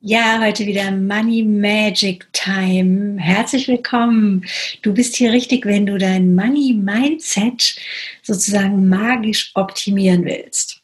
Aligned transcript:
Ja, 0.00 0.40
heute 0.42 0.66
wieder 0.66 0.90
Money 0.90 1.42
Magic 1.42 2.28
Time. 2.34 3.18
Herzlich 3.18 3.66
willkommen. 3.66 4.44
Du 4.82 4.92
bist 4.92 5.16
hier 5.16 5.32
richtig, 5.32 5.64
wenn 5.64 5.86
du 5.86 5.96
dein 5.96 6.34
Money 6.34 6.74
Mindset 6.74 7.76
sozusagen 8.22 8.90
magisch 8.90 9.52
optimieren 9.54 10.26
willst. 10.26 10.82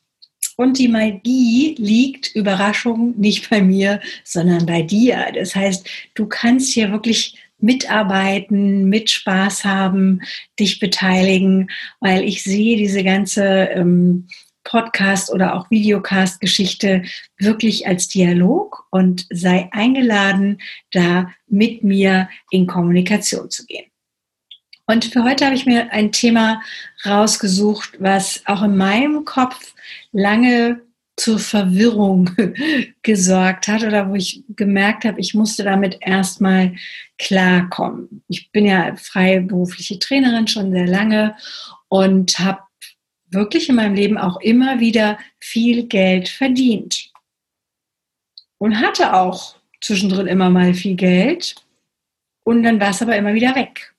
Und 0.56 0.78
die 0.78 0.88
Magie 0.88 1.74
liegt, 1.78 2.34
Überraschung, 2.34 3.14
nicht 3.18 3.50
bei 3.50 3.60
mir, 3.60 4.00
sondern 4.24 4.64
bei 4.64 4.80
dir. 4.80 5.26
Das 5.34 5.54
heißt, 5.54 5.86
du 6.14 6.26
kannst 6.26 6.72
hier 6.72 6.90
wirklich 6.90 7.36
mitarbeiten, 7.58 8.88
mit 8.88 9.10
Spaß 9.10 9.66
haben, 9.66 10.22
dich 10.58 10.78
beteiligen, 10.78 11.70
weil 12.00 12.24
ich 12.24 12.42
sehe 12.42 12.78
diese 12.78 13.04
ganze 13.04 13.44
ähm, 13.44 14.26
Podcast 14.64 15.32
oder 15.32 15.54
auch 15.54 15.70
Videocast-Geschichte 15.70 17.02
wirklich 17.38 17.86
als 17.86 18.08
Dialog 18.08 18.86
und 18.90 19.26
sei 19.30 19.68
eingeladen, 19.72 20.60
da 20.90 21.30
mit 21.48 21.82
mir 21.84 22.28
in 22.50 22.66
Kommunikation 22.66 23.50
zu 23.50 23.66
gehen. 23.66 23.86
Und 24.86 25.04
für 25.04 25.24
heute 25.24 25.46
habe 25.46 25.54
ich 25.54 25.66
mir 25.66 25.92
ein 25.92 26.12
Thema 26.12 26.60
rausgesucht, 27.06 28.00
was 28.00 28.42
auch 28.46 28.62
in 28.62 28.76
meinem 28.76 29.24
Kopf 29.24 29.74
lange 30.12 30.82
zur 31.16 31.38
Verwirrung 31.38 32.30
gesorgt 33.02 33.68
hat 33.68 33.84
oder 33.84 34.08
wo 34.08 34.14
ich 34.14 34.42
gemerkt 34.48 35.04
habe, 35.04 35.20
ich 35.20 35.34
musste 35.34 35.62
damit 35.62 35.98
erstmal 36.00 36.74
klarkommen. 37.18 38.24
Ich 38.28 38.50
bin 38.50 38.66
ja 38.66 38.96
freiberufliche 38.96 39.98
Trainerin 39.98 40.48
schon 40.48 40.72
sehr 40.72 40.86
lange 40.86 41.36
und 41.88 42.38
habe 42.38 42.60
wirklich 43.32 43.68
in 43.68 43.76
meinem 43.76 43.94
Leben 43.94 44.18
auch 44.18 44.40
immer 44.40 44.80
wieder 44.80 45.18
viel 45.38 45.84
Geld 45.84 46.28
verdient. 46.28 47.10
Und 48.58 48.80
hatte 48.80 49.14
auch 49.14 49.56
zwischendrin 49.80 50.26
immer 50.26 50.50
mal 50.50 50.74
viel 50.74 50.94
Geld. 50.94 51.56
Und 52.44 52.62
dann 52.62 52.80
war 52.80 52.90
es 52.90 53.02
aber 53.02 53.16
immer 53.16 53.34
wieder 53.34 53.54
weg. 53.54 53.94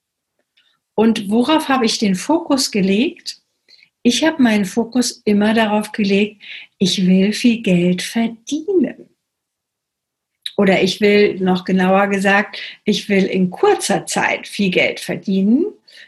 Und 0.96 1.30
worauf 1.30 1.70
habe 1.70 1.86
ich 1.86 1.98
den 1.98 2.16
Fokus 2.16 2.72
gelegt? 2.72 3.42
Ich 4.04 4.24
habe 4.24 4.44
meinen 4.44 4.66
Fokus 4.66 5.22
immer 5.26 5.54
darauf 5.54 5.92
gelegt, 5.92 6.42
ich 6.78 7.06
will 7.08 7.34
viel 7.34 7.62
Geld 7.62 8.02
verdienen. 8.02 9.10
Oder 10.56 10.84
ich 10.84 11.02
will, 11.02 11.40
noch 11.40 11.64
genauer 11.64 12.08
gesagt, 12.08 12.60
ich 12.84 13.10
will 13.10 13.26
in 13.26 13.50
kurzer 13.50 14.06
Zeit 14.06 14.48
viel 14.48 14.70
Geld 14.70 15.00
verdienen, 15.00 15.66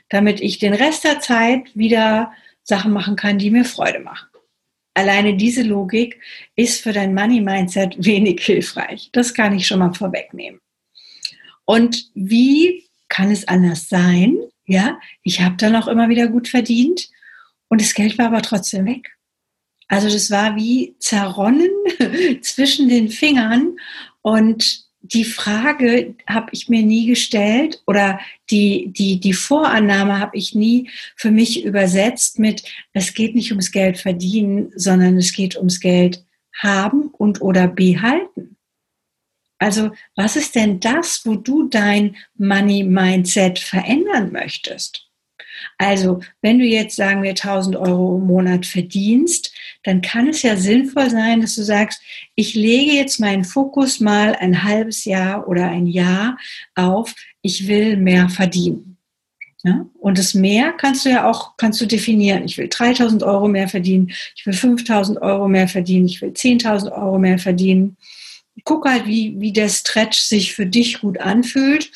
damit 0.09 0.39
ich 0.39 0.59
den 0.59 0.73
Rest 0.73 1.03
der 1.03 1.19
Zeit 1.19 1.63
wieder 1.73 2.31
Sachen 2.65 2.91
machen 2.91 3.15
kann, 3.15 3.37
die 3.37 3.51
mir 3.51 3.63
Freude 3.63 3.99
machen. 3.99 4.27
Alleine 4.95 5.35
diese 5.35 5.61
Logik 5.61 6.19
ist 6.55 6.81
für 6.81 6.91
dein 6.91 7.13
Money-Mindset 7.13 8.03
wenig 8.03 8.41
hilfreich. 8.43 9.09
Das 9.13 9.33
kann 9.33 9.55
ich 9.55 9.67
schon 9.67 9.79
mal 9.79 9.93
vorwegnehmen. 9.93 10.59
Und 11.65 12.09
wie 12.13 12.85
kann 13.07 13.31
es 13.31 13.47
anders 13.47 13.87
sein? 13.87 14.37
Ja, 14.65 14.99
ich 15.23 15.41
habe 15.41 15.55
dann 15.57 15.75
auch 15.75 15.87
immer 15.87 16.09
wieder 16.09 16.27
gut 16.27 16.47
verdient 16.47 17.09
und 17.67 17.81
das 17.81 17.93
Geld 17.93 18.17
war 18.17 18.27
aber 18.27 18.41
trotzdem 18.41 18.85
weg. 18.85 19.15
Also 19.87 20.09
das 20.09 20.31
war 20.31 20.55
wie 20.55 20.95
zerronnen 20.99 21.69
zwischen 22.41 22.89
den 22.89 23.09
Fingern 23.09 23.77
und 24.21 24.84
die 25.13 25.25
Frage 25.25 26.15
habe 26.27 26.49
ich 26.51 26.69
mir 26.69 26.81
nie 26.81 27.07
gestellt 27.07 27.81
oder 27.85 28.19
die, 28.49 28.91
die, 28.91 29.19
die 29.19 29.33
Vorannahme 29.33 30.19
habe 30.19 30.37
ich 30.37 30.55
nie 30.55 30.89
für 31.15 31.31
mich 31.31 31.63
übersetzt 31.63 32.39
mit, 32.39 32.63
es 32.93 33.13
geht 33.13 33.35
nicht 33.35 33.51
ums 33.51 33.71
Geld 33.71 33.97
verdienen, 33.97 34.71
sondern 34.75 35.17
es 35.17 35.33
geht 35.33 35.55
ums 35.57 35.79
Geld 35.79 36.23
haben 36.57 37.09
und 37.09 37.41
oder 37.41 37.67
behalten. 37.67 38.57
Also 39.57 39.91
was 40.15 40.35
ist 40.35 40.55
denn 40.55 40.79
das, 40.79 41.21
wo 41.25 41.35
du 41.35 41.67
dein 41.69 42.15
Money 42.35 42.83
Mindset 42.83 43.59
verändern 43.59 44.31
möchtest? 44.31 45.05
Also, 45.77 46.21
wenn 46.41 46.59
du 46.59 46.65
jetzt, 46.65 46.95
sagen 46.95 47.23
wir, 47.23 47.31
1000 47.31 47.75
Euro 47.75 48.17
im 48.17 48.27
Monat 48.27 48.65
verdienst, 48.65 49.54
dann 49.83 50.01
kann 50.01 50.29
es 50.29 50.41
ja 50.41 50.55
sinnvoll 50.57 51.09
sein, 51.09 51.41
dass 51.41 51.55
du 51.55 51.63
sagst, 51.63 52.01
ich 52.35 52.55
lege 52.55 52.93
jetzt 52.93 53.19
meinen 53.19 53.43
Fokus 53.43 53.99
mal 53.99 54.35
ein 54.35 54.63
halbes 54.63 55.05
Jahr 55.05 55.47
oder 55.47 55.69
ein 55.69 55.87
Jahr 55.87 56.37
auf, 56.75 57.15
ich 57.41 57.67
will 57.67 57.97
mehr 57.97 58.29
verdienen. 58.29 58.95
Ja? 59.65 59.85
Und 59.99 60.19
das 60.19 60.35
mehr 60.35 60.73
kannst 60.73 61.05
du 61.05 61.09
ja 61.09 61.29
auch, 61.29 61.57
kannst 61.57 61.81
du 61.81 61.87
definieren. 61.87 62.43
Ich 62.45 62.57
will 62.57 62.69
3000 62.69 63.23
Euro 63.23 63.47
mehr 63.47 63.67
verdienen, 63.67 64.11
ich 64.35 64.45
will 64.45 64.53
5000 64.53 65.21
Euro 65.21 65.47
mehr 65.47 65.67
verdienen, 65.67 66.05
ich 66.05 66.21
will 66.21 66.29
10.000 66.29 66.91
Euro 66.91 67.17
mehr 67.17 67.39
verdienen. 67.39 67.97
Guck 68.63 68.85
halt, 68.85 69.07
wie, 69.07 69.39
wie 69.39 69.51
der 69.51 69.69
Stretch 69.69 70.19
sich 70.19 70.53
für 70.53 70.67
dich 70.67 71.01
gut 71.01 71.19
anfühlt. 71.19 71.91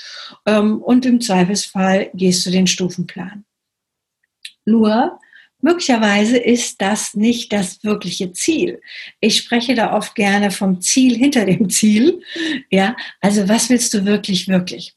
Ähm, 0.45 0.81
und 0.81 1.05
im 1.05 1.21
Zweifelsfall 1.21 2.09
gehst 2.13 2.45
du 2.45 2.49
den 2.49 2.67
Stufenplan. 2.67 3.45
Nur, 4.65 5.19
möglicherweise 5.61 6.37
ist 6.37 6.81
das 6.81 7.13
nicht 7.13 7.51
das 7.53 7.83
wirkliche 7.83 8.31
Ziel. 8.31 8.81
Ich 9.19 9.37
spreche 9.37 9.75
da 9.75 9.93
oft 9.93 10.15
gerne 10.15 10.51
vom 10.51 10.81
Ziel 10.81 11.17
hinter 11.17 11.45
dem 11.45 11.69
Ziel. 11.69 12.21
Ja, 12.69 12.95
also 13.21 13.47
was 13.47 13.69
willst 13.69 13.93
du 13.93 14.05
wirklich, 14.05 14.47
wirklich? 14.47 14.95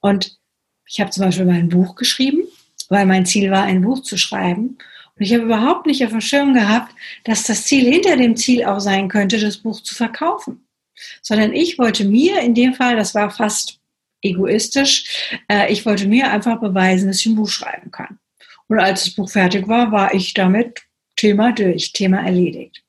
Und 0.00 0.38
ich 0.86 1.00
habe 1.00 1.10
zum 1.10 1.24
Beispiel 1.24 1.44
mal 1.44 1.54
ein 1.54 1.68
Buch 1.68 1.94
geschrieben, 1.94 2.42
weil 2.88 3.06
mein 3.06 3.26
Ziel 3.26 3.50
war, 3.50 3.62
ein 3.62 3.82
Buch 3.82 4.02
zu 4.02 4.16
schreiben. 4.16 4.78
Und 5.16 5.24
ich 5.24 5.32
habe 5.32 5.44
überhaupt 5.44 5.86
nicht 5.86 6.04
auf 6.04 6.10
dem 6.10 6.20
Schirm 6.20 6.54
gehabt, 6.54 6.94
dass 7.24 7.44
das 7.44 7.64
Ziel 7.64 7.90
hinter 7.90 8.16
dem 8.16 8.36
Ziel 8.36 8.64
auch 8.64 8.80
sein 8.80 9.08
könnte, 9.08 9.38
das 9.38 9.58
Buch 9.58 9.82
zu 9.82 9.94
verkaufen. 9.94 10.66
Sondern 11.22 11.52
ich 11.52 11.78
wollte 11.78 12.04
mir 12.04 12.40
in 12.40 12.54
dem 12.54 12.74
Fall, 12.74 12.96
das 12.96 13.14
war 13.14 13.30
fast 13.30 13.78
egoistisch, 14.22 15.38
äh, 15.48 15.72
ich 15.72 15.86
wollte 15.86 16.06
mir 16.06 16.30
einfach 16.30 16.60
beweisen, 16.60 17.08
dass 17.08 17.20
ich 17.20 17.26
ein 17.26 17.36
Buch 17.36 17.48
schreiben 17.48 17.90
kann. 17.90 18.18
Und 18.70 18.78
als 18.78 19.04
das 19.04 19.14
Buch 19.14 19.28
fertig 19.28 19.66
war, 19.66 19.90
war 19.90 20.14
ich 20.14 20.32
damit 20.32 20.82
Thema 21.16 21.50
durch, 21.50 21.92
Thema 21.92 22.20
erledigt. 22.24 22.84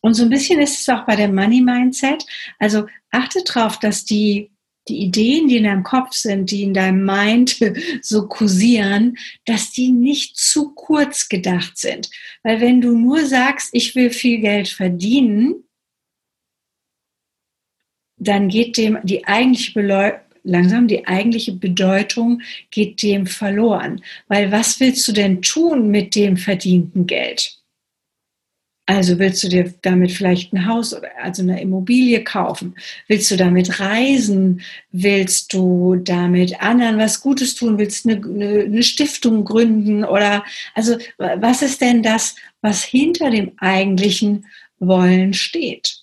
Und 0.00 0.14
so 0.14 0.22
ein 0.22 0.30
bisschen 0.30 0.60
ist 0.62 0.80
es 0.80 0.88
auch 0.88 1.04
bei 1.04 1.14
dem 1.14 1.34
Money 1.34 1.60
Mindset. 1.60 2.24
Also 2.58 2.86
achte 3.10 3.44
darauf, 3.44 3.78
dass 3.78 4.06
die, 4.06 4.50
die 4.88 4.96
Ideen, 4.96 5.46
die 5.46 5.58
in 5.58 5.64
deinem 5.64 5.82
Kopf 5.82 6.14
sind, 6.14 6.50
die 6.50 6.62
in 6.62 6.72
deinem 6.72 7.04
Mind 7.04 7.58
so 8.00 8.28
kursieren, 8.28 9.18
dass 9.44 9.72
die 9.72 9.92
nicht 9.92 10.38
zu 10.38 10.70
kurz 10.70 11.28
gedacht 11.28 11.76
sind. 11.76 12.08
Weil 12.42 12.62
wenn 12.62 12.80
du 12.80 12.96
nur 12.96 13.26
sagst, 13.26 13.68
ich 13.72 13.94
will 13.94 14.08
viel 14.08 14.40
Geld 14.40 14.68
verdienen, 14.68 15.64
dann 18.16 18.48
geht 18.48 18.78
dem 18.78 18.98
die 19.02 19.26
eigentliche 19.26 19.72
langsam 20.42 20.88
die 20.88 21.06
eigentliche 21.06 21.52
Bedeutung 21.52 22.42
geht 22.70 23.02
dem 23.02 23.26
verloren. 23.26 24.02
Weil 24.28 24.52
was 24.52 24.80
willst 24.80 25.06
du 25.08 25.12
denn 25.12 25.42
tun 25.42 25.90
mit 25.90 26.14
dem 26.14 26.36
verdienten 26.36 27.06
Geld? 27.06 27.60
Also 28.90 29.20
willst 29.20 29.44
du 29.44 29.48
dir 29.48 29.72
damit 29.82 30.10
vielleicht 30.10 30.52
ein 30.52 30.66
Haus, 30.66 30.96
also 31.22 31.42
eine 31.42 31.60
Immobilie 31.60 32.24
kaufen? 32.24 32.74
Willst 33.06 33.30
du 33.30 33.36
damit 33.36 33.78
reisen? 33.78 34.62
Willst 34.90 35.52
du 35.52 35.94
damit 35.94 36.60
anderen 36.60 36.98
was 36.98 37.20
Gutes 37.20 37.54
tun? 37.54 37.78
Willst 37.78 38.04
du 38.04 38.10
eine, 38.10 38.64
eine 38.64 38.82
Stiftung 38.82 39.44
gründen? 39.44 40.02
Oder 40.02 40.44
also 40.74 40.98
was 41.18 41.62
ist 41.62 41.80
denn 41.80 42.02
das, 42.02 42.34
was 42.62 42.82
hinter 42.82 43.30
dem 43.30 43.52
eigentlichen 43.58 44.46
Wollen 44.80 45.34
steht? 45.34 46.00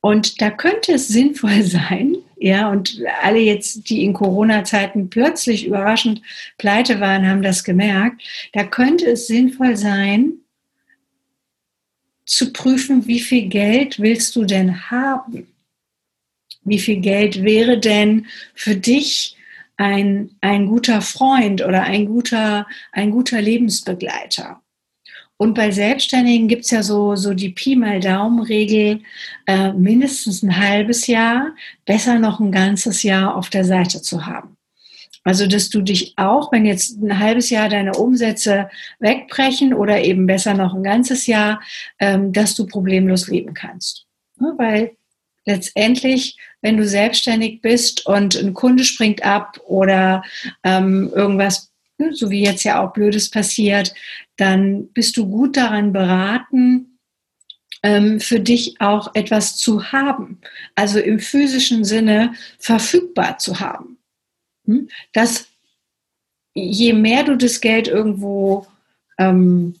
Und 0.00 0.40
da 0.40 0.50
könnte 0.50 0.92
es 0.92 1.08
sinnvoll 1.08 1.62
sein, 1.64 2.18
ja, 2.36 2.70
und 2.70 3.00
alle 3.22 3.38
jetzt, 3.38 3.88
die 3.88 4.04
in 4.04 4.12
Corona-Zeiten 4.12 5.10
plötzlich 5.10 5.66
überraschend 5.66 6.22
pleite 6.58 7.00
waren, 7.00 7.28
haben 7.28 7.42
das 7.42 7.64
gemerkt. 7.64 8.22
Da 8.52 8.64
könnte 8.64 9.06
es 9.06 9.26
sinnvoll 9.26 9.76
sein, 9.76 10.34
zu 12.26 12.52
prüfen, 12.52 13.06
wie 13.06 13.20
viel 13.20 13.48
Geld 13.48 14.00
willst 14.00 14.34
du 14.36 14.44
denn 14.44 14.90
haben? 14.90 15.46
Wie 16.62 16.78
viel 16.78 17.00
Geld 17.00 17.44
wäre 17.44 17.78
denn 17.78 18.26
für 18.54 18.74
dich 18.74 19.36
ein, 19.76 20.30
ein 20.40 20.66
guter 20.66 21.02
Freund 21.02 21.62
oder 21.62 21.82
ein 21.82 22.06
guter, 22.06 22.66
ein 22.92 23.10
guter 23.10 23.42
Lebensbegleiter? 23.42 24.63
Und 25.44 25.52
bei 25.52 25.70
Selbstständigen 25.70 26.48
gibt 26.48 26.64
es 26.64 26.70
ja 26.70 26.82
so, 26.82 27.16
so 27.16 27.34
die 27.34 27.50
Pi 27.50 27.76
mal 27.76 28.00
Daumen-Regel, 28.00 29.02
äh, 29.46 29.74
mindestens 29.74 30.42
ein 30.42 30.58
halbes 30.58 31.06
Jahr, 31.06 31.54
besser 31.84 32.18
noch 32.18 32.40
ein 32.40 32.50
ganzes 32.50 33.02
Jahr 33.02 33.36
auf 33.36 33.50
der 33.50 33.66
Seite 33.66 34.00
zu 34.00 34.24
haben. 34.24 34.56
Also, 35.22 35.46
dass 35.46 35.68
du 35.68 35.82
dich 35.82 36.14
auch, 36.16 36.50
wenn 36.50 36.64
jetzt 36.64 36.96
ein 36.96 37.18
halbes 37.18 37.50
Jahr 37.50 37.68
deine 37.68 37.92
Umsätze 37.92 38.70
wegbrechen 39.00 39.74
oder 39.74 40.02
eben 40.02 40.26
besser 40.26 40.54
noch 40.54 40.72
ein 40.72 40.82
ganzes 40.82 41.26
Jahr, 41.26 41.60
ähm, 41.98 42.32
dass 42.32 42.56
du 42.56 42.66
problemlos 42.66 43.28
leben 43.28 43.52
kannst. 43.52 44.06
Ja, 44.40 44.54
weil 44.56 44.96
letztendlich, 45.44 46.38
wenn 46.62 46.78
du 46.78 46.88
selbstständig 46.88 47.60
bist 47.60 48.06
und 48.06 48.34
ein 48.34 48.54
Kunde 48.54 48.82
springt 48.82 49.22
ab 49.22 49.60
oder 49.66 50.22
ähm, 50.62 51.12
irgendwas 51.14 51.73
so 52.12 52.30
wie 52.30 52.44
jetzt 52.44 52.64
ja 52.64 52.82
auch 52.82 52.92
Blödes 52.92 53.30
passiert, 53.30 53.94
dann 54.36 54.88
bist 54.88 55.16
du 55.16 55.28
gut 55.28 55.56
daran 55.56 55.92
beraten, 55.92 56.98
ähm, 57.82 58.20
für 58.20 58.40
dich 58.40 58.80
auch 58.80 59.14
etwas 59.14 59.56
zu 59.56 59.92
haben, 59.92 60.40
also 60.74 60.98
im 60.98 61.20
physischen 61.20 61.84
Sinne 61.84 62.34
verfügbar 62.58 63.38
zu 63.38 63.60
haben. 63.60 63.98
Hm? 64.66 64.88
Dass 65.12 65.48
je 66.54 66.92
mehr 66.92 67.24
du 67.24 67.36
das 67.36 67.60
Geld 67.60 67.88
irgendwo 67.88 68.66
ähm, 69.18 69.74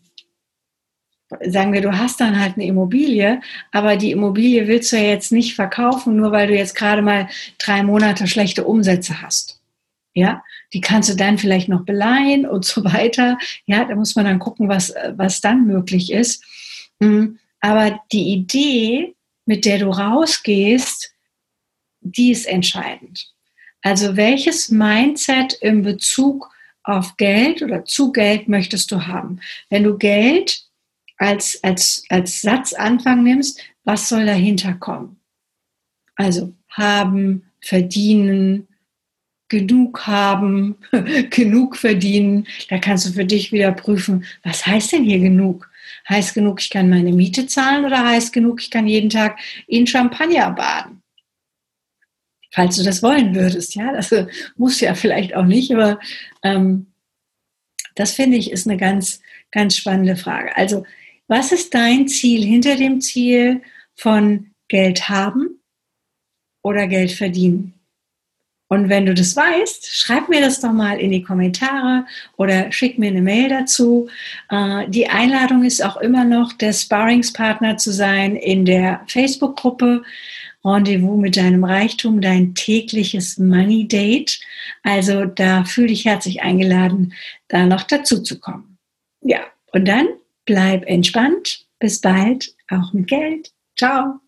sagen 1.42 1.72
wir, 1.72 1.80
du 1.80 1.96
hast 1.98 2.20
dann 2.20 2.38
halt 2.38 2.54
eine 2.54 2.66
Immobilie, 2.66 3.40
aber 3.72 3.96
die 3.96 4.10
Immobilie 4.10 4.68
willst 4.68 4.92
du 4.92 4.96
ja 4.96 5.04
jetzt 5.04 5.32
nicht 5.32 5.54
verkaufen, 5.54 6.16
nur 6.16 6.32
weil 6.32 6.46
du 6.46 6.54
jetzt 6.54 6.74
gerade 6.74 7.02
mal 7.02 7.28
drei 7.58 7.82
Monate 7.82 8.26
schlechte 8.26 8.64
Umsätze 8.64 9.22
hast. 9.22 9.60
Ja, 10.14 10.44
die 10.72 10.80
kannst 10.80 11.10
du 11.10 11.16
dann 11.16 11.38
vielleicht 11.38 11.68
noch 11.68 11.84
beleihen 11.84 12.46
und 12.46 12.64
so 12.64 12.84
weiter. 12.84 13.36
Ja, 13.66 13.84
da 13.84 13.96
muss 13.96 14.14
man 14.14 14.24
dann 14.24 14.38
gucken, 14.38 14.68
was, 14.68 14.94
was 15.16 15.40
dann 15.40 15.66
möglich 15.66 16.12
ist. 16.12 16.44
Hm, 17.02 17.38
aber 17.60 18.00
die 18.12 18.32
Idee, 18.32 19.14
mit 19.44 19.64
der 19.64 19.78
du 19.78 19.88
rausgehst, 19.88 21.12
die 22.00 22.30
ist 22.30 22.46
entscheidend. 22.46 23.32
Also 23.82 24.16
welches 24.16 24.68
Mindset 24.68 25.54
in 25.54 25.82
Bezug 25.82 26.50
auf 26.84 27.16
Geld 27.16 27.62
oder 27.62 27.84
zu 27.84 28.12
Geld 28.12 28.48
möchtest 28.48 28.92
du 28.92 29.06
haben? 29.06 29.40
Wenn 29.70 29.84
du 29.84 29.98
Geld 29.98 30.62
als, 31.18 31.58
als, 31.62 32.04
als 32.08 32.42
Satzanfang 32.42 33.22
nimmst, 33.22 33.60
was 33.84 34.08
soll 34.08 34.26
dahinter 34.26 34.74
kommen? 34.74 35.20
Also 36.16 36.54
haben, 36.68 37.50
verdienen, 37.60 38.68
genug 39.54 40.06
haben, 40.06 40.76
genug 41.30 41.76
verdienen. 41.76 42.46
Da 42.68 42.78
kannst 42.78 43.06
du 43.06 43.12
für 43.12 43.24
dich 43.24 43.52
wieder 43.52 43.70
prüfen, 43.72 44.24
was 44.42 44.66
heißt 44.66 44.92
denn 44.92 45.04
hier 45.04 45.20
genug? 45.20 45.70
Heißt 46.08 46.34
genug, 46.34 46.60
ich 46.60 46.70
kann 46.70 46.90
meine 46.90 47.12
Miete 47.12 47.46
zahlen 47.46 47.84
oder 47.84 48.04
heißt 48.04 48.32
genug, 48.32 48.60
ich 48.60 48.70
kann 48.70 48.88
jeden 48.88 49.10
Tag 49.10 49.38
in 49.66 49.86
Champagner 49.86 50.50
baden? 50.50 51.02
Falls 52.50 52.76
du 52.76 52.82
das 52.82 53.02
wollen 53.02 53.34
würdest, 53.34 53.74
ja, 53.74 53.92
das 53.92 54.12
muss 54.56 54.80
ja 54.80 54.94
vielleicht 54.94 55.34
auch 55.36 55.44
nicht, 55.44 55.72
aber 55.72 56.00
ähm, 56.42 56.86
das 57.94 58.12
finde 58.12 58.36
ich 58.36 58.50
ist 58.50 58.66
eine 58.66 58.76
ganz, 58.76 59.20
ganz 59.52 59.76
spannende 59.76 60.16
Frage. 60.16 60.56
Also 60.56 60.84
was 61.28 61.52
ist 61.52 61.74
dein 61.74 62.08
Ziel 62.08 62.44
hinter 62.44 62.76
dem 62.76 63.00
Ziel 63.00 63.62
von 63.94 64.50
Geld 64.68 65.08
haben 65.08 65.60
oder 66.62 66.88
Geld 66.88 67.12
verdienen? 67.12 67.73
Und 68.68 68.88
wenn 68.88 69.06
du 69.06 69.14
das 69.14 69.36
weißt, 69.36 69.86
schreib 69.86 70.28
mir 70.28 70.40
das 70.40 70.60
doch 70.60 70.72
mal 70.72 70.98
in 70.98 71.10
die 71.10 71.22
Kommentare 71.22 72.06
oder 72.36 72.72
schick 72.72 72.98
mir 72.98 73.08
eine 73.08 73.22
Mail 73.22 73.48
dazu. 73.48 74.08
Äh, 74.50 74.88
die 74.88 75.08
Einladung 75.08 75.64
ist 75.64 75.84
auch 75.84 75.98
immer 75.98 76.24
noch, 76.24 76.52
der 76.54 76.72
Sparringspartner 76.72 77.76
zu 77.76 77.92
sein 77.92 78.36
in 78.36 78.64
der 78.64 79.02
Facebook-Gruppe 79.06 80.02
Rendezvous 80.64 81.20
mit 81.20 81.36
deinem 81.36 81.62
Reichtum, 81.62 82.22
dein 82.22 82.54
tägliches 82.54 83.36
Money 83.36 83.86
Date. 83.86 84.40
Also 84.82 85.26
da 85.26 85.64
fühle 85.64 85.88
dich 85.88 86.06
herzlich 86.06 86.40
eingeladen, 86.42 87.12
da 87.48 87.66
noch 87.66 87.82
dazu 87.82 88.22
zu 88.22 88.40
kommen. 88.40 88.78
Ja, 89.20 89.40
und 89.72 89.86
dann 89.86 90.06
Bleib 90.44 90.84
entspannt. 90.86 91.66
Bis 91.78 92.00
bald, 92.00 92.54
auch 92.68 92.92
mit 92.92 93.08
Geld. 93.08 93.52
Ciao. 93.76 94.23